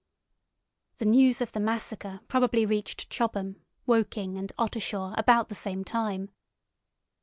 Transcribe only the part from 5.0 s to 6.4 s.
about the same time.